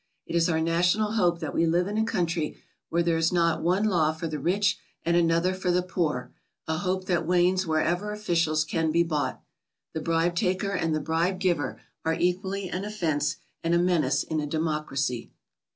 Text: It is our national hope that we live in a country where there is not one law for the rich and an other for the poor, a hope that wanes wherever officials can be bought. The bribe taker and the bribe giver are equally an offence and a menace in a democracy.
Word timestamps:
It 0.25 0.35
is 0.35 0.49
our 0.49 0.59
national 0.59 1.11
hope 1.11 1.41
that 1.41 1.53
we 1.53 1.67
live 1.67 1.87
in 1.87 1.95
a 1.95 2.03
country 2.03 2.57
where 2.89 3.03
there 3.03 3.17
is 3.19 3.31
not 3.31 3.61
one 3.61 3.83
law 3.83 4.11
for 4.11 4.25
the 4.25 4.39
rich 4.39 4.79
and 5.05 5.15
an 5.15 5.29
other 5.29 5.53
for 5.53 5.69
the 5.69 5.83
poor, 5.83 6.31
a 6.67 6.79
hope 6.79 7.05
that 7.05 7.23
wanes 7.27 7.67
wherever 7.67 8.11
officials 8.11 8.63
can 8.65 8.91
be 8.91 9.03
bought. 9.03 9.43
The 9.93 10.01
bribe 10.01 10.33
taker 10.33 10.71
and 10.71 10.95
the 10.95 11.01
bribe 11.01 11.37
giver 11.39 11.79
are 12.03 12.15
equally 12.15 12.67
an 12.67 12.83
offence 12.83 13.35
and 13.63 13.75
a 13.75 13.77
menace 13.77 14.23
in 14.23 14.39
a 14.39 14.47
democracy. 14.47 15.29